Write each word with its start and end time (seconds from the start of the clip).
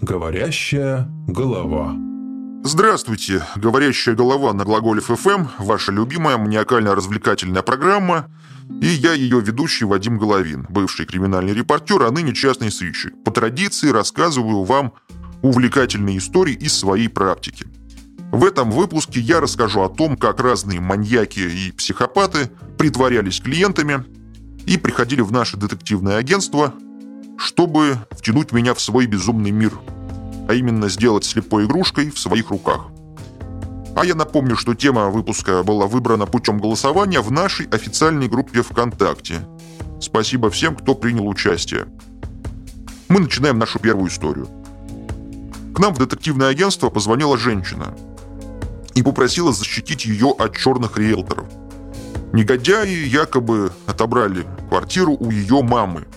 Говорящая 0.00 1.08
голова. 1.28 1.94
Здравствуйте, 2.64 3.44
говорящая 3.54 4.16
голова 4.16 4.52
на 4.52 4.64
глаголе 4.64 5.00
ФМ, 5.00 5.46
ваша 5.58 5.92
любимая 5.92 6.36
маниакально-развлекательная 6.36 7.62
программа, 7.62 8.28
и 8.82 8.86
я 8.86 9.12
ее 9.12 9.40
ведущий 9.40 9.84
Вадим 9.84 10.18
Головин, 10.18 10.66
бывший 10.68 11.06
криминальный 11.06 11.54
репортер, 11.54 12.02
а 12.02 12.10
ныне 12.10 12.34
частный 12.34 12.72
сыщик. 12.72 13.12
По 13.22 13.30
традиции 13.30 13.90
рассказываю 13.90 14.64
вам 14.64 14.94
увлекательные 15.42 16.18
истории 16.18 16.54
из 16.54 16.76
своей 16.76 17.08
практики. 17.08 17.64
В 18.32 18.44
этом 18.44 18.72
выпуске 18.72 19.20
я 19.20 19.40
расскажу 19.40 19.82
о 19.82 19.88
том, 19.88 20.16
как 20.16 20.40
разные 20.40 20.80
маньяки 20.80 21.38
и 21.38 21.70
психопаты 21.70 22.50
притворялись 22.78 23.40
клиентами 23.40 24.04
и 24.66 24.76
приходили 24.76 25.20
в 25.20 25.30
наше 25.30 25.56
детективное 25.56 26.16
агентство, 26.16 26.74
чтобы 27.38 27.98
втянуть 28.10 28.52
меня 28.52 28.74
в 28.74 28.80
свой 28.80 29.06
безумный 29.06 29.50
мир, 29.50 29.72
а 30.48 30.54
именно 30.54 30.88
сделать 30.88 31.24
слепой 31.24 31.66
игрушкой 31.66 32.10
в 32.10 32.18
своих 32.18 32.50
руках. 32.50 32.86
А 33.96 34.04
я 34.04 34.14
напомню, 34.14 34.56
что 34.56 34.74
тема 34.74 35.08
выпуска 35.08 35.62
была 35.62 35.86
выбрана 35.86 36.26
путем 36.26 36.58
голосования 36.58 37.20
в 37.20 37.30
нашей 37.30 37.66
официальной 37.66 38.28
группе 38.28 38.62
ВКонтакте. 38.62 39.46
Спасибо 40.00 40.50
всем, 40.50 40.74
кто 40.74 40.94
принял 40.94 41.28
участие. 41.28 41.86
Мы 43.08 43.20
начинаем 43.20 43.58
нашу 43.58 43.78
первую 43.78 44.08
историю. 44.08 44.48
К 45.74 45.78
нам 45.78 45.94
в 45.94 45.98
детективное 45.98 46.48
агентство 46.48 46.90
позвонила 46.90 47.38
женщина 47.38 47.94
и 48.94 49.02
попросила 49.02 49.52
защитить 49.52 50.04
ее 50.04 50.34
от 50.36 50.56
черных 50.56 50.98
риэлторов. 50.98 51.46
Негодяи 52.32 53.06
якобы 53.06 53.72
отобрали 53.86 54.44
квартиру 54.68 55.16
у 55.18 55.30
ее 55.30 55.62
мамы– 55.62 56.06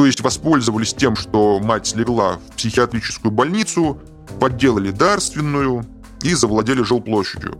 то 0.00 0.06
есть 0.06 0.22
воспользовались 0.22 0.94
тем, 0.94 1.14
что 1.14 1.60
мать 1.60 1.88
слегла 1.88 2.38
в 2.38 2.56
психиатрическую 2.56 3.30
больницу, 3.30 4.00
подделали 4.40 4.92
дарственную 4.92 5.84
и 6.22 6.32
завладели 6.32 6.82
жилплощадью. 6.82 7.58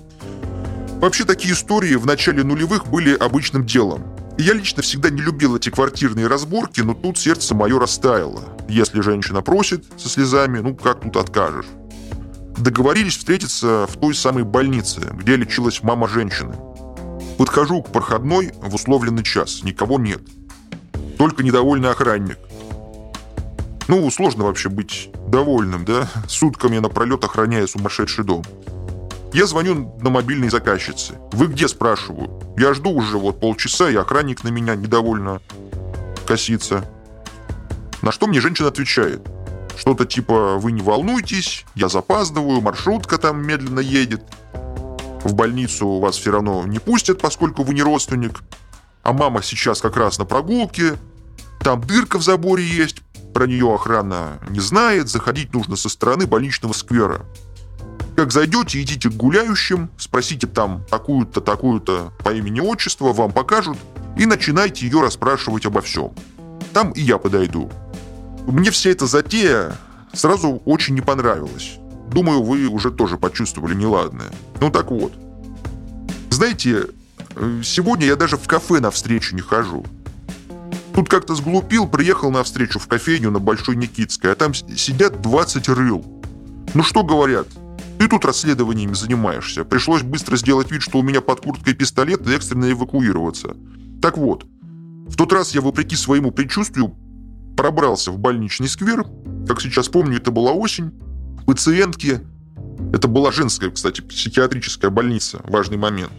Вообще 1.03 1.27
такие 1.27 1.53
истории 1.53 1.97
в 1.97 2.07
начале 2.07 2.43
нулевых 2.43 2.87
были 2.87 3.15
обычным 3.15 3.67
делом. 3.67 4.05
Я 4.39 4.55
лично 4.55 4.83
всегда 4.83 5.11
не 5.11 5.21
любил 5.21 5.55
эти 5.55 5.69
квартирные 5.69 6.29
разборки, 6.29 6.81
но 6.81 6.95
тут 6.95 7.19
сердце 7.19 7.55
мое 7.55 7.79
растаяло. 7.79 8.41
Если 8.71 9.03
женщина 9.03 9.43
просит 9.43 9.85
со 9.99 10.09
слезами, 10.09 10.61
ну 10.61 10.75
как 10.75 11.03
тут 11.03 11.19
откажешь? 11.19 11.67
Договорились 12.57 13.19
встретиться 13.19 13.87
в 13.87 13.99
той 14.01 14.15
самой 14.15 14.45
больнице, 14.45 15.03
где 15.13 15.37
лечилась 15.37 15.83
мама 15.83 16.09
женщины. 16.09 16.55
Подхожу 17.37 17.83
к 17.83 17.93
проходной 17.93 18.55
в 18.63 18.75
условленный 18.75 19.25
час, 19.25 19.63
никого 19.63 19.99
нет– 19.99 20.23
только 21.21 21.43
недовольный 21.43 21.91
охранник. 21.91 22.39
Ну, 23.89 24.11
сложно 24.11 24.45
вообще 24.45 24.71
быть 24.71 25.11
довольным, 25.29 25.85
да? 25.85 26.09
Сутками 26.27 26.79
напролет 26.79 27.23
охраняя 27.23 27.67
сумасшедший 27.67 28.25
дом. 28.25 28.43
Я 29.35 29.45
звоню 29.45 29.95
на 30.01 30.09
мобильной 30.09 30.49
заказчице. 30.49 31.19
«Вы 31.33 31.49
где?»– 31.49 31.69
спрашиваю. 31.69 32.41
Я 32.57 32.73
жду 32.73 32.93
уже 32.93 33.19
вот 33.19 33.39
полчаса, 33.39 33.91
и 33.91 33.97
охранник 33.97 34.45
на 34.45 34.49
меня 34.49 34.75
недовольно 34.77 35.43
косится. 36.27 36.89
На 38.01 38.13
что 38.13 38.27
мне 38.27 38.41
женщина 38.41 38.69
отвечает. 38.69 39.21
Что-то 39.77 40.07
типа 40.07 40.57
«Вы 40.57 40.73
не 40.73 40.81
волнуйтесь, 40.81 41.67
я 41.75 41.91
запаздываю, 41.91 42.63
маршрутка 42.63 43.19
там 43.19 43.47
медленно 43.47 43.81
едет». 43.81 44.23
В 45.23 45.35
больницу 45.35 45.99
вас 45.99 46.17
все 46.17 46.31
равно 46.31 46.65
не 46.67 46.79
пустят, 46.79 47.21
поскольку 47.21 47.63
вы 47.63 47.75
не 47.75 47.83
родственник. 47.83 48.41
А 49.03 49.13
мама 49.13 49.43
сейчас 49.43 49.83
как 49.83 49.99
раз 49.99 50.19
на 50.19 50.25
прогулке, 50.25 50.97
там 51.61 51.81
дырка 51.83 52.19
в 52.19 52.23
заборе 52.23 52.65
есть, 52.65 53.03
про 53.35 53.47
нее 53.47 53.73
охрана 53.73 54.41
не 54.49 54.61
знает, 54.61 55.09
заходить 55.09 55.53
нужно 55.55 55.77
со 55.77 55.89
стороны 55.89 56.27
больничного 56.27 56.73
сквера. 56.73 57.25
Как 58.17 58.33
зайдете, 58.33 58.83
идите 58.83 59.09
к 59.09 59.15
гуляющим, 59.15 59.91
спросите 59.97 60.47
там 60.47 60.85
такую-то, 60.91 61.41
такую-то 61.41 62.13
по 62.25 62.33
имени-отчеству, 62.33 63.13
вам 63.13 63.33
покажут, 63.33 63.79
и 64.17 64.27
начинайте 64.27 64.87
ее 64.87 65.01
расспрашивать 65.01 65.67
обо 65.67 65.81
всем. 65.81 66.13
Там 66.73 66.93
и 66.93 67.01
я 67.01 67.19
подойду. 67.19 67.71
Мне 68.47 68.71
вся 68.71 68.91
эта 68.91 69.07
затея 69.07 69.77
сразу 70.13 70.63
очень 70.65 70.95
не 70.95 71.01
понравилась. 71.01 71.79
Думаю, 72.11 72.43
вы 72.43 72.67
уже 72.67 72.91
тоже 72.91 73.17
почувствовали 73.17 73.75
неладное. 73.75 74.31
Ну 74.61 74.71
так 74.71 74.91
вот. 74.91 75.13
Знаете, 76.31 76.87
э, 77.37 77.61
сегодня 77.63 78.07
я 78.07 78.17
даже 78.17 78.37
в 78.37 78.47
кафе 78.47 78.81
на 78.81 78.91
встречу 78.91 79.35
не 79.35 79.43
хожу. 79.43 79.85
Тут 81.01 81.09
как-то 81.09 81.35
сглупил, 81.35 81.89
приехал 81.89 82.31
на 82.31 82.45
встречу 82.45 82.79
в 82.79 82.87
кофейню 82.87 83.31
на 83.31 83.39
Большой 83.39 83.75
Никитской, 83.75 84.33
а 84.33 84.35
там 84.35 84.53
сидят 84.53 85.23
20 85.23 85.67
рыл. 85.71 86.05
Ну 86.75 86.83
что 86.83 87.03
говорят? 87.03 87.47
Ты 87.99 88.07
тут 88.07 88.27
расследованиями 88.27 88.93
занимаешься. 88.93 89.65
Пришлось 89.65 90.03
быстро 90.03 90.37
сделать 90.37 90.71
вид, 90.71 90.83
что 90.83 90.99
у 90.99 91.03
меня 91.03 91.23
под 91.23 91.41
курткой 91.41 91.73
пистолет 91.73 92.29
и 92.29 92.35
экстренно 92.35 92.71
эвакуироваться. 92.71 93.57
Так 94.03 94.19
вот, 94.19 94.45
в 95.09 95.17
тот 95.17 95.33
раз 95.33 95.55
я, 95.55 95.63
вопреки 95.63 95.97
своему 95.97 96.33
предчувствию, 96.33 96.95
пробрался 97.57 98.13
в 98.13 98.19
больничный 98.19 98.69
сквер. 98.69 99.07
Как 99.49 99.63
сейчас 99.63 99.89
помню, 99.89 100.19
это 100.19 100.31
была 100.31 100.53
осень. 100.53 100.93
Пациентки... 101.47 102.21
Это 102.93 103.09
была 103.09 103.33
женская, 103.33 103.71
кстати, 103.71 104.03
психиатрическая 104.03 104.91
больница. 104.91 105.41
Важный 105.45 105.79
момент. 105.79 106.13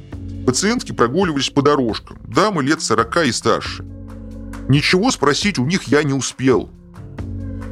Пациентки 0.48 0.92
прогуливались 0.92 1.52
по 1.52 1.62
дорожкам. 1.62 2.18
Дамы 2.24 2.64
лет 2.64 2.82
40 2.82 3.28
и 3.28 3.32
старше. 3.32 3.86
Ничего 4.68 5.12
спросить 5.12 5.60
у 5.60 5.66
них 5.66 5.84
я 5.84 6.04
не 6.04 6.14
успел. 6.14 6.70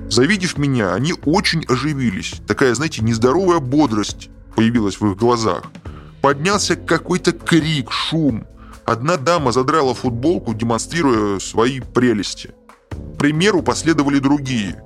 Завидев 0.09 0.57
меня, 0.57 0.94
они 0.94 1.13
очень 1.25 1.63
оживились. 1.67 2.35
Такая, 2.47 2.73
знаете, 2.73 3.03
нездоровая 3.03 3.59
бодрость 3.59 4.29
появилась 4.55 4.99
в 4.99 5.11
их 5.11 5.17
глазах. 5.17 5.63
Поднялся 6.22 6.75
какой-то 6.75 7.31
крик, 7.31 7.91
шум. 7.91 8.45
Одна 8.85 9.17
дама 9.17 9.51
задрала 9.51 9.94
футболку, 9.94 10.53
демонстрируя 10.53 11.39
свои 11.39 11.79
прелести. 11.79 12.51
К 12.89 13.17
примеру 13.19 13.61
последовали 13.61 14.19
другие. 14.19 14.81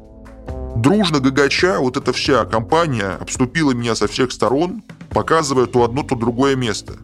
Дружно 0.76 1.20
гагача, 1.20 1.80
вот 1.80 1.98
эта 1.98 2.12
вся 2.12 2.46
компания 2.46 3.18
обступила 3.20 3.72
меня 3.72 3.96
со 3.96 4.08
всех 4.08 4.32
сторон, 4.32 4.84
показывая 5.10 5.68
то 5.68 5.84
одно, 5.84 6.04
то 6.04 6.16
другое 6.16 6.56
место. 6.56 6.98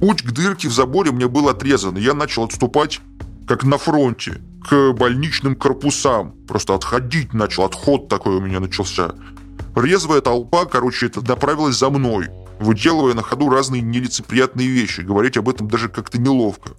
Путь 0.00 0.22
к 0.22 0.30
дырке 0.30 0.68
в 0.68 0.72
заборе 0.72 1.10
мне 1.10 1.28
был 1.28 1.48
отрезан, 1.48 1.96
и 1.96 2.00
я 2.00 2.14
начал 2.14 2.44
отступать 2.44 3.00
как 3.46 3.64
на 3.64 3.78
фронте, 3.78 4.40
к 4.68 4.92
больничным 4.92 5.54
корпусам. 5.54 6.34
Просто 6.48 6.74
отходить 6.74 7.32
начал, 7.32 7.64
отход 7.64 8.08
такой 8.08 8.36
у 8.36 8.40
меня 8.40 8.60
начался. 8.60 9.14
Резвая 9.74 10.20
толпа, 10.20 10.64
короче, 10.64 11.06
это 11.06 11.20
направилась 11.20 11.76
за 11.76 11.90
мной, 11.90 12.28
выделывая 12.58 13.14
на 13.14 13.22
ходу 13.22 13.48
разные 13.48 13.82
нелицеприятные 13.82 14.68
вещи. 14.68 15.02
Говорить 15.02 15.36
об 15.36 15.48
этом 15.48 15.68
даже 15.68 15.88
как-то 15.88 16.18
неловко. 16.18 16.70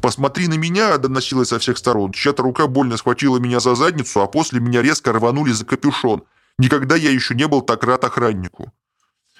«Посмотри 0.00 0.48
на 0.48 0.54
меня!»– 0.54 0.96
доносилось 0.98 1.48
со 1.48 1.58
всех 1.58 1.76
сторон. 1.76 2.12
Чья-то 2.12 2.42
рука 2.42 2.66
больно 2.66 2.96
схватила 2.96 3.38
меня 3.38 3.60
за 3.60 3.74
задницу, 3.74 4.22
а 4.22 4.26
после 4.26 4.58
меня 4.58 4.80
резко 4.80 5.12
рванули 5.12 5.52
за 5.52 5.66
капюшон. 5.66 6.22
Никогда 6.58 6.96
я 6.96 7.10
еще 7.10 7.34
не 7.34 7.46
был 7.46 7.60
так 7.60 7.84
рад 7.84 8.04
охраннику. 8.04 8.72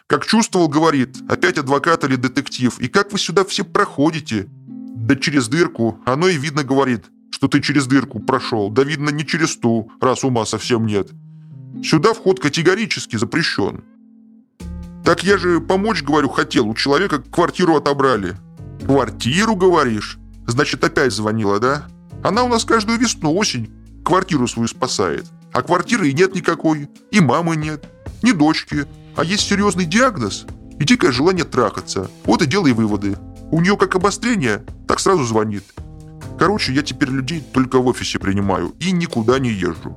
Как 0.06 0.26
чувствовал, 0.26 0.68
говорит, 0.68 1.16
опять 1.30 1.56
адвокат 1.56 2.04
или 2.04 2.16
детектив, 2.16 2.78
и 2.78 2.88
как 2.88 3.12
вы 3.12 3.18
сюда 3.18 3.44
все 3.44 3.64
проходите? 3.64 4.48
Да 5.10 5.16
через 5.16 5.48
дырку. 5.48 5.98
Оно 6.06 6.28
и 6.28 6.36
видно 6.36 6.62
говорит, 6.62 7.06
что 7.32 7.48
ты 7.48 7.60
через 7.60 7.88
дырку 7.88 8.20
прошел. 8.20 8.70
Да 8.70 8.84
видно 8.84 9.10
не 9.10 9.26
через 9.26 9.56
ту, 9.56 9.90
раз 10.00 10.22
ума 10.22 10.46
совсем 10.46 10.86
нет. 10.86 11.10
Сюда 11.82 12.14
вход 12.14 12.38
категорически 12.38 13.16
запрещен. 13.16 13.82
Так 15.04 15.24
я 15.24 15.36
же 15.36 15.60
помочь, 15.60 16.04
говорю, 16.04 16.28
хотел. 16.28 16.68
У 16.68 16.76
человека 16.76 17.20
квартиру 17.20 17.74
отобрали. 17.74 18.36
Квартиру, 18.86 19.56
говоришь? 19.56 20.16
Значит, 20.46 20.84
опять 20.84 21.10
звонила, 21.10 21.58
да? 21.58 21.88
Она 22.22 22.44
у 22.44 22.48
нас 22.48 22.64
каждую 22.64 22.96
весну, 22.96 23.34
осень 23.34 23.68
квартиру 24.04 24.46
свою 24.46 24.68
спасает. 24.68 25.26
А 25.52 25.62
квартиры 25.62 26.08
и 26.08 26.14
нет 26.14 26.36
никакой. 26.36 26.88
И 27.10 27.18
мамы 27.18 27.56
нет. 27.56 27.84
Ни 28.22 28.30
дочки. 28.30 28.86
А 29.16 29.24
есть 29.24 29.48
серьезный 29.48 29.86
диагноз 29.86 30.46
и 30.78 30.84
дикое 30.84 31.10
желание 31.10 31.44
трахаться. 31.44 32.08
Вот 32.24 32.42
и 32.42 32.46
делай 32.46 32.72
выводы. 32.72 33.16
У 33.50 33.60
нее 33.60 33.76
как 33.76 33.96
обострение, 33.96 34.64
так 34.86 35.00
сразу 35.00 35.24
звонит. 35.24 35.64
Короче, 36.38 36.72
я 36.72 36.82
теперь 36.82 37.08
людей 37.10 37.42
только 37.52 37.80
в 37.80 37.86
офисе 37.86 38.18
принимаю 38.18 38.74
и 38.78 38.92
никуда 38.92 39.38
не 39.38 39.50
езжу. 39.50 39.96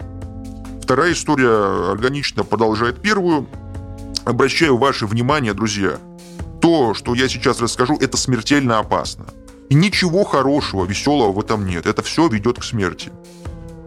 Вторая 0.81 1.13
история 1.13 1.91
органично 1.91 2.43
продолжает 2.43 3.01
первую. 3.01 3.47
Обращаю 4.25 4.77
ваше 4.77 5.05
внимание, 5.05 5.53
друзья, 5.53 5.97
то, 6.61 6.93
что 6.93 7.13
я 7.13 7.29
сейчас 7.29 7.61
расскажу, 7.61 7.97
это 7.99 8.17
смертельно 8.17 8.79
опасно. 8.79 9.25
И 9.69 9.75
ничего 9.75 10.23
хорошего, 10.23 10.85
веселого 10.85 11.31
в 11.31 11.39
этом 11.39 11.65
нет. 11.65 11.85
Это 11.85 12.01
все 12.01 12.27
ведет 12.27 12.59
к 12.59 12.63
смерти. 12.63 13.11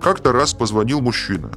Как-то 0.01 0.33
раз 0.33 0.55
позвонил 0.55 1.01
мужчина. 1.01 1.51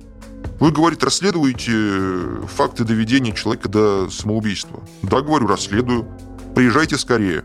Вы, 0.59 0.71
говорит, 0.71 1.03
расследуете 1.03 2.45
факты 2.47 2.83
доведения 2.83 3.31
человека 3.31 3.69
до 3.69 4.09
самоубийства. 4.09 4.81
Да, 5.03 5.21
говорю, 5.21 5.47
расследую. 5.47 6.07
Приезжайте 6.55 6.97
скорее. 6.97 7.43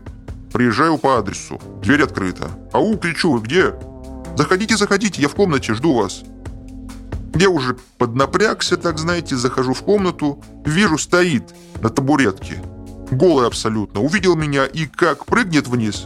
Приезжаю 0.55 0.97
по 0.97 1.17
адресу. 1.17 1.59
Дверь 1.83 2.03
открыта. 2.03 2.49
Ау, 2.71 2.97
кричу, 2.97 3.33
вы 3.33 3.41
где? 3.41 3.73
Заходите, 4.37 4.77
заходите, 4.77 5.21
я 5.21 5.27
в 5.27 5.35
комнате, 5.35 5.73
жду 5.73 5.93
вас. 5.93 6.23
Я 7.37 7.49
уже 7.49 7.75
поднапрягся, 7.97 8.77
так 8.77 8.97
знаете, 8.97 9.35
захожу 9.35 9.73
в 9.73 9.81
комнату, 9.81 10.41
вижу, 10.65 10.97
стоит 10.97 11.53
на 11.81 11.89
табуретке. 11.89 12.63
Голый 13.11 13.47
абсолютно. 13.47 13.99
Увидел 13.99 14.37
меня 14.37 14.65
и 14.65 14.85
как 14.85 15.25
прыгнет 15.25 15.67
вниз. 15.67 16.05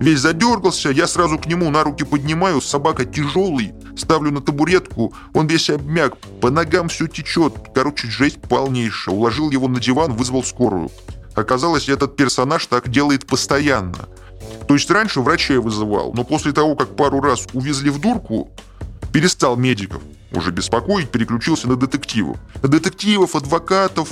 Весь 0.00 0.20
задергался, 0.20 0.88
я 0.88 1.06
сразу 1.06 1.36
к 1.36 1.44
нему 1.44 1.68
на 1.68 1.84
руки 1.84 2.04
поднимаю, 2.04 2.62
собака 2.62 3.04
тяжелый, 3.04 3.74
ставлю 3.98 4.30
на 4.30 4.40
табуретку, 4.40 5.12
он 5.34 5.46
весь 5.46 5.68
обмяк, 5.68 6.16
по 6.40 6.48
ногам 6.48 6.88
все 6.88 7.06
течет. 7.06 7.52
Короче, 7.74 8.08
жесть 8.08 8.40
полнейшая. 8.40 9.14
Уложил 9.14 9.50
его 9.50 9.68
на 9.68 9.78
диван, 9.78 10.14
вызвал 10.14 10.42
скорую. 10.42 10.90
Оказалось, 11.34 11.88
этот 11.88 12.16
персонаж 12.16 12.66
так 12.66 12.88
делает 12.88 13.26
постоянно. 13.26 14.08
То 14.66 14.74
есть 14.74 14.90
раньше 14.90 15.20
врачей 15.20 15.58
вызывал, 15.58 16.12
но 16.12 16.24
после 16.24 16.52
того, 16.52 16.76
как 16.76 16.96
пару 16.96 17.20
раз 17.20 17.46
увезли 17.52 17.90
в 17.90 18.00
дурку, 18.00 18.50
перестал 19.12 19.56
медиков 19.56 20.02
уже 20.32 20.50
беспокоить, 20.50 21.10
переключился 21.10 21.68
на 21.68 21.76
детективов. 21.76 22.36
На 22.62 22.68
детективов, 22.68 23.34
адвокатов, 23.34 24.10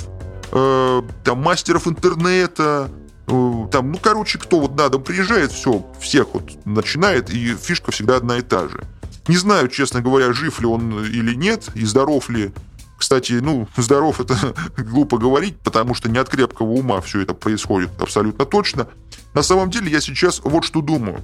э, 0.51 1.01
там 1.23 1.41
мастеров 1.41 1.87
интернета, 1.87 2.89
э, 3.27 3.67
там, 3.71 3.91
ну, 3.91 3.97
короче, 4.01 4.37
кто 4.37 4.59
вот 4.59 4.75
на 4.75 4.89
дом 4.89 5.03
приезжает, 5.03 5.51
все, 5.51 5.85
всех 5.99 6.27
вот 6.33 6.65
начинает, 6.65 7.29
и 7.29 7.55
фишка 7.55 7.91
всегда 7.91 8.17
одна 8.17 8.37
и 8.37 8.41
та 8.41 8.67
же. 8.67 8.83
Не 9.27 9.37
знаю, 9.37 9.67
честно 9.69 10.01
говоря, 10.01 10.33
жив 10.33 10.59
ли 10.59 10.65
он 10.65 11.05
или 11.05 11.35
нет, 11.35 11.69
и 11.75 11.85
здоров 11.85 12.29
ли. 12.29 12.51
Кстати, 12.99 13.31
ну, 13.31 13.65
здоров 13.77 14.19
это 14.19 14.35
глупо 14.77 15.17
говорить, 15.17 15.57
потому 15.61 15.93
что 15.93 16.09
не 16.09 16.17
от 16.17 16.27
крепкого 16.27 16.71
ума 16.71 16.99
все 16.99 17.21
это 17.21 17.33
происходит 17.33 17.89
абсолютно 17.97 18.45
точно. 18.45 18.87
На 19.33 19.41
самом 19.41 19.71
деле 19.71 19.89
я 19.89 20.01
сейчас 20.01 20.41
вот 20.43 20.65
что 20.65 20.81
думаю. 20.81 21.21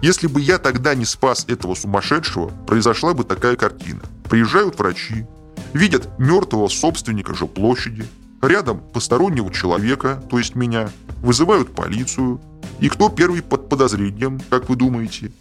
Если 0.00 0.26
бы 0.26 0.40
я 0.40 0.58
тогда 0.58 0.94
не 0.94 1.04
спас 1.04 1.44
этого 1.46 1.74
сумасшедшего, 1.74 2.48
произошла 2.66 3.12
бы 3.12 3.24
такая 3.24 3.56
картина. 3.56 4.00
Приезжают 4.30 4.78
врачи, 4.78 5.26
видят 5.74 6.08
мертвого 6.18 6.68
собственника 6.68 7.34
жилплощади, 7.34 8.06
рядом 8.40 8.80
постороннего 8.80 9.52
человека, 9.52 10.22
то 10.30 10.38
есть 10.38 10.54
меня, 10.54 10.88
вызывают 11.20 11.74
полицию. 11.74 12.40
И 12.80 12.88
кто 12.88 13.10
первый 13.10 13.42
под 13.42 13.68
подозрением, 13.68 14.40
как 14.48 14.70
вы 14.70 14.76
думаете? 14.76 15.32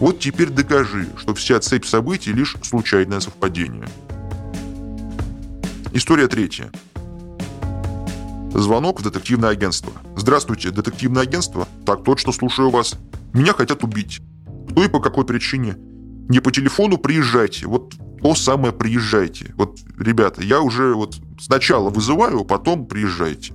Вот 0.00 0.18
теперь 0.18 0.50
докажи, 0.50 1.06
что 1.16 1.32
вся 1.34 1.60
цепь 1.60 1.84
событий 1.84 2.32
лишь 2.32 2.56
случайное 2.62 3.20
совпадение. 3.20 3.88
История 5.96 6.26
третья. 6.26 6.72
Звонок 8.52 8.98
в 8.98 9.04
детективное 9.04 9.50
агентство. 9.50 9.92
Здравствуйте, 10.16 10.72
детективное 10.72 11.22
агентство? 11.22 11.68
Так 11.86 12.02
точно, 12.02 12.32
слушаю 12.32 12.70
вас. 12.70 12.96
Меня 13.32 13.52
хотят 13.52 13.84
убить. 13.84 14.20
Кто 14.72 14.82
и 14.82 14.88
по 14.88 14.98
какой 14.98 15.24
причине? 15.24 15.76
Не 16.28 16.40
по 16.40 16.50
телефону 16.50 16.98
приезжайте. 16.98 17.68
Вот 17.68 17.94
то 18.20 18.34
самое 18.34 18.72
приезжайте. 18.72 19.54
Вот, 19.56 19.78
ребята, 19.96 20.42
я 20.42 20.62
уже 20.62 20.94
вот 20.94 21.14
сначала 21.40 21.90
вызываю, 21.90 22.44
потом 22.44 22.86
приезжайте. 22.86 23.52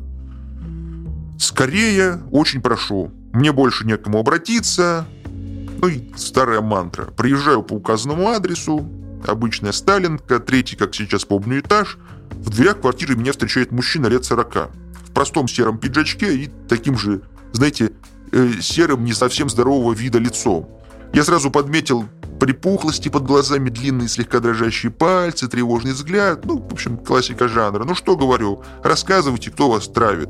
Скорее, 1.37 2.21
очень 2.31 2.61
прошу. 2.61 3.11
Мне 3.33 3.51
больше 3.51 3.85
некому 3.85 4.17
обратиться. 4.17 5.05
Ну 5.25 5.89
и 5.89 6.09
старая 6.15 6.61
мантра. 6.61 7.03
Приезжаю 7.03 7.63
по 7.63 7.73
указанному 7.73 8.29
адресу. 8.29 8.89
Обычная 9.27 9.71
Сталинка, 9.71 10.39
третий, 10.39 10.75
как 10.75 10.95
сейчас 10.95 11.25
помню, 11.25 11.59
этаж. 11.59 11.97
В 12.31 12.49
дверях 12.49 12.81
квартиры 12.81 13.15
меня 13.15 13.31
встречает 13.31 13.71
мужчина 13.71 14.07
лет 14.07 14.25
40. 14.25 14.71
В 15.03 15.11
простом 15.13 15.47
сером 15.47 15.77
пиджачке 15.77 16.35
и 16.35 16.49
таким 16.67 16.97
же, 16.97 17.21
знаете, 17.51 17.91
э, 18.31 18.53
серым, 18.61 19.03
не 19.03 19.13
совсем 19.13 19.49
здорового 19.49 19.93
вида 19.93 20.19
лицом. 20.19 20.69
Я 21.13 21.23
сразу 21.23 21.49
подметил 21.49 22.05
припухлости 22.39 23.09
под 23.09 23.23
глазами, 23.23 23.69
длинные 23.69 24.07
слегка 24.07 24.39
дрожащие 24.39 24.91
пальцы, 24.91 25.47
тревожный 25.47 25.93
взгляд. 25.93 26.45
Ну, 26.45 26.59
в 26.59 26.73
общем, 26.73 26.97
классика 26.97 27.47
жанра. 27.47 27.83
Ну 27.83 27.95
что 27.95 28.15
говорю, 28.15 28.63
рассказывайте, 28.83 29.51
кто 29.51 29.69
вас 29.69 29.87
травит. 29.87 30.29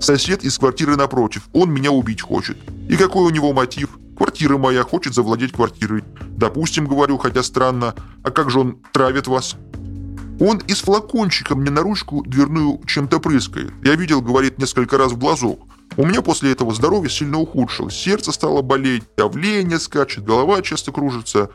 Сосед 0.00 0.44
из 0.44 0.58
квартиры 0.58 0.96
напротив, 0.96 1.48
он 1.52 1.72
меня 1.72 1.90
убить 1.90 2.22
хочет. 2.22 2.56
И 2.88 2.96
какой 2.96 3.24
у 3.24 3.30
него 3.30 3.52
мотив? 3.52 3.97
Квартира 4.18 4.58
моя, 4.58 4.82
хочет 4.82 5.14
завладеть 5.14 5.52
квартирой. 5.52 6.02
Допустим, 6.36 6.88
говорю, 6.88 7.18
хотя 7.18 7.44
странно. 7.44 7.94
А 8.24 8.32
как 8.32 8.50
же 8.50 8.58
он 8.58 8.82
травит 8.92 9.28
вас? 9.28 9.54
Он 10.40 10.58
из 10.58 10.80
флакончика 10.80 11.54
мне 11.54 11.70
на 11.70 11.82
ручку 11.82 12.24
дверную 12.24 12.80
чем-то 12.84 13.20
прыскает. 13.20 13.72
Я 13.84 13.94
видел, 13.94 14.20
говорит, 14.20 14.58
несколько 14.58 14.98
раз 14.98 15.12
в 15.12 15.18
глазок. 15.18 15.60
У 15.96 16.04
меня 16.04 16.20
после 16.20 16.50
этого 16.50 16.74
здоровье 16.74 17.08
сильно 17.08 17.38
ухудшилось. 17.38 17.94
Сердце 17.94 18.32
стало 18.32 18.60
болеть, 18.60 19.04
давление 19.16 19.78
скачет, 19.78 20.24
голова 20.24 20.62
часто 20.62 20.90
кружится. 20.90 21.50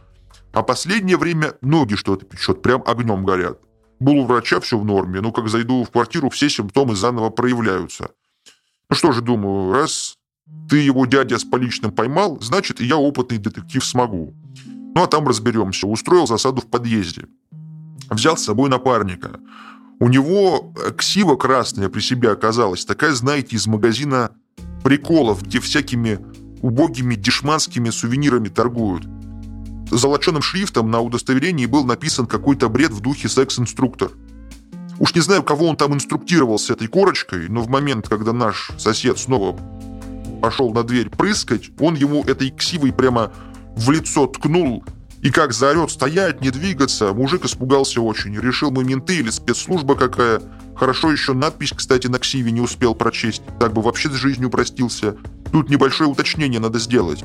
А 0.54 0.64
последнее 0.64 1.18
время 1.18 1.56
ноги 1.62 1.96
что-то 1.96 2.26
печет, 2.26 2.62
прям 2.62 2.82
огнем 2.86 3.26
горят. 3.26 3.60
Был 4.00 4.20
у 4.20 4.26
врача, 4.26 4.62
все 4.62 4.78
в 4.78 4.86
норме, 4.86 5.20
но 5.20 5.34
как 5.34 5.50
зайду 5.50 5.84
в 5.84 5.92
квартиру, 5.92 6.30
все 6.30 6.50
симптомы 6.50 6.96
заново 6.96 7.30
проявляются. 7.30 8.12
Ну 8.90 8.96
что 8.96 9.12
же, 9.12 9.22
думаю, 9.22 9.74
раз 9.74 10.16
ты 10.70 10.78
его 10.78 11.06
дядя 11.06 11.38
с 11.38 11.44
поличным 11.44 11.92
поймал, 11.92 12.40
значит, 12.42 12.82
и 12.82 12.86
я 12.86 12.98
опытный 12.98 13.38
детектив 13.38 13.84
смогу. 13.86 14.34
Ну 14.96 15.04
а 15.04 15.08
там 15.08 15.28
разберемся. 15.28 15.88
Устроил 15.88 16.28
засаду 16.28 16.62
в 16.62 16.68
подъезде. 16.68 17.28
Взял 18.10 18.38
с 18.38 18.44
собой 18.44 18.70
напарника. 18.70 19.40
У 20.00 20.10
него 20.10 20.74
ксива 20.98 21.36
красная 21.36 21.90
при 21.90 22.02
себе 22.02 22.32
оказалась, 22.32 22.86
такая, 22.86 23.14
знаете, 23.14 23.56
из 23.56 23.68
магазина 23.68 24.32
приколов, 24.84 25.44
где 25.44 25.60
всякими 25.60 26.20
убогими 26.62 27.16
дешманскими 27.16 27.90
сувенирами 27.90 28.50
торгуют. 28.50 29.06
Золоченым 29.92 30.42
шрифтом 30.42 30.90
на 30.90 31.02
удостоверении 31.02 31.66
был 31.66 31.86
написан 31.86 32.26
какой-то 32.26 32.68
бред 32.70 32.92
в 32.92 33.02
духе 33.02 33.30
«секс-инструктор». 33.30 34.12
Уж 35.00 35.16
не 35.16 35.22
знаю, 35.22 35.44
кого 35.44 35.68
он 35.68 35.76
там 35.76 35.94
инструктировал 35.94 36.60
с 36.60 36.70
этой 36.70 36.88
корочкой, 36.88 37.50
но 37.50 37.62
в 37.62 37.70
момент, 37.70 38.08
когда 38.08 38.32
наш 38.32 38.72
сосед 38.78 39.18
снова 39.18 39.58
пошел 40.44 40.74
на 40.74 40.84
дверь 40.84 41.10
прыскать, 41.10 41.72
он 41.80 41.96
ему 41.96 42.22
этой 42.26 42.50
ксивой 42.50 42.92
прямо 42.92 43.32
в 43.78 43.90
лицо 43.92 44.28
ткнул 44.28 44.84
и 45.22 45.30
как 45.32 45.54
заорет 45.54 45.90
стоять, 45.90 46.42
не 46.42 46.50
двигаться, 46.50 47.14
мужик 47.14 47.46
испугался 47.46 48.02
очень. 48.02 48.38
Решил 48.38 48.70
мы 48.70 48.84
менты 48.84 49.16
или 49.16 49.30
спецслужба 49.30 49.96
какая. 49.96 50.42
Хорошо 50.76 51.14
еще 51.14 51.32
надпись, 51.32 51.72
кстати, 51.74 52.08
на 52.08 52.20
ксиве 52.20 52.52
не 52.52 52.60
успел 52.60 52.94
прочесть. 52.94 53.42
Так 53.58 53.72
бы 53.72 53.82
вообще 53.82 54.10
с 54.10 54.16
жизнью 54.16 54.50
простился. 54.50 55.16
Тут 55.54 55.70
небольшое 55.70 56.10
уточнение 56.10 56.60
надо 56.60 56.78
сделать. 56.78 57.24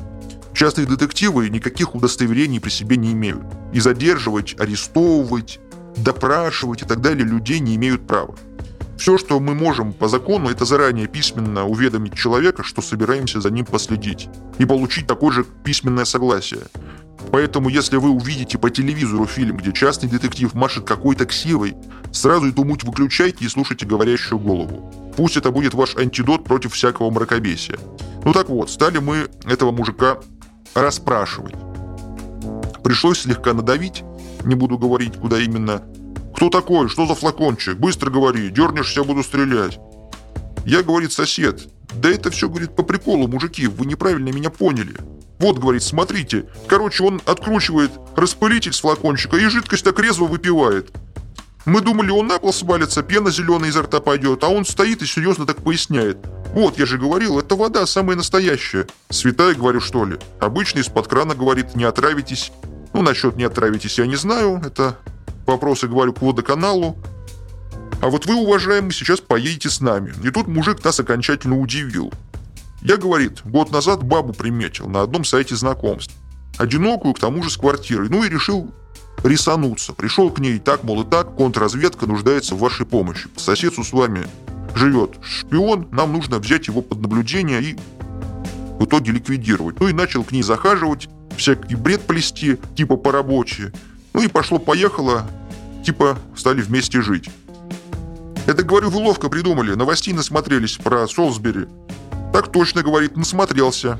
Частные 0.53 0.87
детективы 0.87 1.49
никаких 1.49 1.95
удостоверений 1.95 2.61
при 2.61 2.69
себе 2.69 2.95
не 2.95 3.11
имеют. 3.11 3.43
И 3.73 3.81
задерживать, 3.81 4.57
арестовывать, 4.57 5.59
допрашивать 5.97 6.83
и 6.83 6.85
так 6.85 7.01
далее 7.01 7.25
людей 7.25 7.59
не 7.59 7.75
имеют 7.75 8.07
права. 8.07 8.33
Все, 8.99 9.17
что 9.17 9.39
мы 9.39 9.55
можем 9.55 9.93
по 9.93 10.09
закону, 10.09 10.49
это 10.49 10.65
заранее 10.65 11.07
письменно 11.07 11.65
уведомить 11.65 12.15
человека, 12.15 12.63
что 12.63 12.81
собираемся 12.81 13.39
за 13.39 13.49
ним 13.49 13.65
последить, 13.65 14.27
и 14.57 14.65
получить 14.65 15.07
такое 15.07 15.31
же 15.31 15.45
письменное 15.63 16.03
согласие. 16.03 16.63
Поэтому, 17.31 17.69
если 17.69 17.95
вы 17.95 18.09
увидите 18.09 18.57
по 18.57 18.69
телевизору 18.69 19.25
фильм, 19.25 19.55
где 19.55 19.71
частный 19.71 20.09
детектив 20.09 20.53
машет 20.53 20.83
какой-то 20.83 21.25
ксивой, 21.25 21.75
сразу 22.11 22.49
эту 22.49 22.65
муть 22.65 22.83
выключайте 22.83 23.45
и 23.45 23.47
слушайте 23.47 23.85
говорящую 23.85 24.37
голову. 24.37 24.93
Пусть 25.15 25.37
это 25.37 25.51
будет 25.51 25.73
ваш 25.73 25.95
антидот 25.95 26.43
против 26.43 26.73
всякого 26.73 27.09
мракобесия. 27.09 27.79
Ну 28.25 28.33
так 28.33 28.49
вот, 28.49 28.69
стали 28.69 28.97
мы 28.97 29.29
этого 29.45 29.71
мужика 29.71 30.19
расспрашивать. 30.73 31.55
Пришлось 32.83 33.21
слегка 33.21 33.53
надавить, 33.53 34.03
не 34.43 34.55
буду 34.55 34.77
говорить, 34.77 35.15
куда 35.15 35.39
именно. 35.39 35.83
«Кто 36.39 36.49
такой? 36.49 36.87
Что 36.87 37.05
за 37.05 37.15
флакончик? 37.15 37.75
Быстро 37.75 38.09
говори, 38.09 38.49
дернешься, 38.49 39.03
буду 39.03 39.23
стрелять». 39.23 39.77
Я, 40.65 40.83
говорит, 40.83 41.11
сосед. 41.11 41.67
Да 41.93 42.09
это 42.09 42.31
все, 42.31 42.47
говорит, 42.47 42.77
по 42.77 42.83
приколу, 42.83 43.27
мужики, 43.27 43.67
вы 43.67 43.85
неправильно 43.85 44.29
меня 44.29 44.49
поняли. 44.49 44.95
Вот, 45.39 45.59
говорит, 45.59 45.83
смотрите. 45.83 46.45
Короче, 46.67 47.03
он 47.03 47.21
откручивает 47.25 47.91
распылитель 48.15 48.71
с 48.71 48.79
флакончика 48.79 49.35
и 49.35 49.47
жидкость 49.47 49.83
так 49.83 49.99
резво 49.99 50.27
выпивает. 50.27 50.93
Мы 51.65 51.81
думали, 51.81 52.09
он 52.09 52.27
на 52.27 52.39
пол 52.39 52.53
свалится, 52.53 53.03
пена 53.03 53.31
зеленая 53.31 53.69
изо 53.69 53.81
рта 53.81 53.99
пойдет, 53.99 54.41
а 54.45 54.47
он 54.47 54.63
стоит 54.63 55.01
и 55.01 55.05
серьезно 55.05 55.45
так 55.45 55.57
поясняет. 55.57 56.19
Вот, 56.53 56.79
я 56.79 56.85
же 56.85 56.97
говорил, 56.97 57.37
это 57.37 57.57
вода 57.57 57.85
самая 57.85 58.15
настоящая. 58.15 58.87
Святая, 59.09 59.55
говорю, 59.55 59.81
что 59.81 60.05
ли? 60.05 60.17
Обычно 60.39 60.79
из-под 60.79 61.09
крана 61.09 61.35
говорит, 61.35 61.75
не 61.75 61.83
отравитесь. 61.83 62.53
Ну, 62.93 63.01
насчет 63.01 63.35
не 63.35 63.43
отравитесь 63.43 63.99
я 63.99 64.07
не 64.07 64.15
знаю, 64.15 64.61
это 64.65 64.97
вопросы, 65.49 65.87
говорю, 65.87 66.13
к 66.13 66.21
водоканалу. 66.21 66.97
А 68.01 68.07
вот 68.07 68.25
вы, 68.25 68.35
уважаемый, 68.35 68.91
сейчас 68.91 69.19
поедете 69.19 69.69
с 69.69 69.81
нами. 69.81 70.13
И 70.23 70.29
тут 70.29 70.47
мужик 70.47 70.83
нас 70.83 70.99
окончательно 70.99 71.59
удивил. 71.59 72.13
Я, 72.81 72.95
говорит, 72.95 73.41
год 73.43 73.71
назад 73.71 74.03
бабу 74.03 74.31
приметил 74.31 74.87
на 74.87 75.01
одном 75.01 75.25
сайте 75.25 75.55
знакомств. 75.55 76.13
Одинокую, 76.57 77.13
к 77.13 77.19
тому 77.19 77.43
же 77.43 77.49
с 77.49 77.57
квартирой. 77.57 78.07
Ну 78.09 78.23
и 78.23 78.29
решил 78.29 78.73
рисануться. 79.23 79.93
Пришел 79.93 80.29
к 80.29 80.39
ней 80.39 80.59
так, 80.59 80.83
мол, 80.83 81.01
и 81.01 81.05
так, 81.05 81.35
контрразведка 81.35 82.05
нуждается 82.05 82.55
в 82.55 82.59
вашей 82.59 82.85
помощи. 82.85 83.27
По 83.29 83.39
соседству 83.39 83.83
с 83.83 83.91
вами 83.91 84.27
живет 84.75 85.15
шпион, 85.21 85.87
нам 85.91 86.13
нужно 86.13 86.39
взять 86.39 86.67
его 86.67 86.81
под 86.81 87.01
наблюдение 87.01 87.61
и 87.61 87.77
в 88.79 88.85
итоге 88.85 89.11
ликвидировать. 89.11 89.79
Ну 89.79 89.89
и 89.89 89.93
начал 89.93 90.23
к 90.23 90.31
ней 90.31 90.41
захаживать, 90.41 91.09
всякий 91.35 91.75
бред 91.75 92.01
плести, 92.01 92.57
типа 92.75 92.95
по 92.95 93.11
рабочей. 93.11 93.71
Ну 94.13 94.21
и 94.21 94.27
пошло-поехало, 94.27 95.27
типа 95.83 96.17
стали 96.35 96.61
вместе 96.61 97.01
жить. 97.01 97.29
Это, 98.45 98.63
говорю, 98.63 98.89
вы 98.89 98.97
ловко 98.97 99.29
придумали, 99.29 99.75
новостей 99.75 100.13
насмотрелись 100.13 100.77
про 100.77 101.07
Солсбери. 101.07 101.67
Так 102.33 102.51
точно, 102.51 102.83
говорит, 102.83 103.15
насмотрелся. 103.15 103.99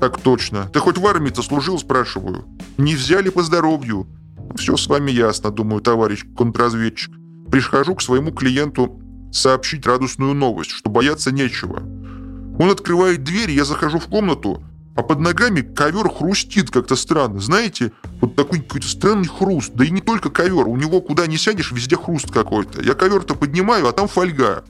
Так 0.00 0.20
точно. 0.20 0.68
Ты 0.72 0.80
хоть 0.80 0.98
в 0.98 1.06
армии-то 1.06 1.42
служил, 1.42 1.78
спрашиваю? 1.78 2.44
Не 2.78 2.94
взяли 2.94 3.30
по 3.30 3.42
здоровью. 3.42 4.06
Все 4.56 4.76
с 4.76 4.86
вами 4.86 5.10
ясно, 5.10 5.50
думаю, 5.50 5.80
товарищ 5.80 6.24
контрразведчик. 6.36 7.12
Прихожу 7.50 7.94
к 7.94 8.02
своему 8.02 8.32
клиенту 8.32 9.00
сообщить 9.32 9.86
радостную 9.86 10.34
новость, 10.34 10.70
что 10.70 10.90
бояться 10.90 11.30
нечего. 11.32 11.82
Он 12.58 12.70
открывает 12.70 13.24
дверь, 13.24 13.50
я 13.50 13.64
захожу 13.64 13.98
в 13.98 14.06
комнату, 14.06 14.62
а 14.96 15.02
под 15.02 15.20
ногами 15.20 15.60
ковер 15.60 16.08
хрустит 16.08 16.70
как-то 16.70 16.96
странно. 16.96 17.40
Знаете, 17.40 17.92
вот 18.20 18.34
такой 18.34 18.60
какой-то 18.60 18.88
странный 18.88 19.28
хруст. 19.28 19.72
Да 19.74 19.84
и 19.84 19.90
не 19.90 20.00
только 20.00 20.30
ковер, 20.30 20.66
у 20.66 20.76
него 20.76 21.00
куда 21.00 21.26
не 21.26 21.36
сядешь, 21.36 21.72
везде 21.72 21.96
хруст 21.96 22.30
какой-то. 22.30 22.82
Я 22.82 22.94
ковер-то 22.94 23.34
поднимаю, 23.34 23.86
а 23.86 23.92
там 23.92 24.08
фольга. 24.08 24.64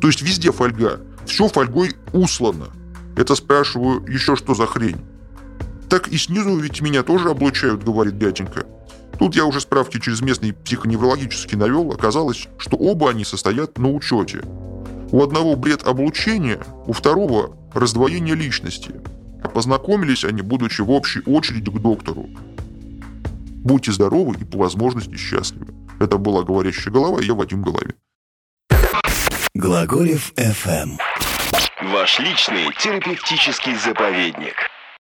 То 0.00 0.06
есть 0.08 0.22
везде 0.22 0.50
фольга. 0.50 1.00
Все 1.26 1.48
фольгой 1.48 1.92
услано. 2.12 2.66
Это 3.16 3.34
спрашиваю, 3.34 4.04
еще 4.06 4.36
что 4.36 4.54
за 4.54 4.66
хрень? 4.66 4.98
Так 5.88 6.08
и 6.08 6.18
снизу 6.18 6.56
ведь 6.56 6.80
меня 6.80 7.02
тоже 7.02 7.30
облучают, 7.30 7.84
говорит 7.84 8.18
дяденька. 8.18 8.66
Тут 9.18 9.36
я 9.36 9.44
уже 9.44 9.60
справки 9.60 10.00
через 10.00 10.20
местный 10.20 10.52
психоневрологический 10.52 11.56
навел, 11.56 11.92
оказалось, 11.92 12.48
что 12.58 12.76
оба 12.76 13.10
они 13.10 13.24
состоят 13.24 13.78
на 13.78 13.92
учете. 13.92 14.42
У 15.12 15.22
одного 15.22 15.54
бред 15.54 15.86
облучения, 15.86 16.60
у 16.86 16.92
второго 16.92 17.56
раздвоение 17.72 18.34
личности. 18.34 18.94
А 19.54 19.56
познакомились 19.56 20.24
они, 20.24 20.42
будучи 20.42 20.80
в 20.80 20.90
общей 20.90 21.20
очереди 21.26 21.70
к 21.70 21.78
доктору. 21.78 22.28
Будьте 23.62 23.92
здоровы 23.92 24.36
и 24.40 24.44
по 24.44 24.58
возможности 24.58 25.16
счастливы. 25.16 25.72
Это 26.00 26.18
была 26.18 26.42
«Говорящая 26.42 26.92
голова» 26.92 27.20
и 27.20 27.26
я 27.26 27.34
Вадим 27.34 27.62
Головин. 27.62 27.94
Глаголев 29.54 30.32
FM. 30.32 30.98
Ваш 31.92 32.18
личный 32.18 32.74
терапевтический 32.80 33.76
заповедник. 33.76 34.56